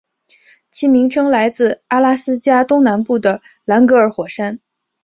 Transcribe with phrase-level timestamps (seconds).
[0.71, 4.59] 其名称来自阿拉斯加东南部的兰格尔火山。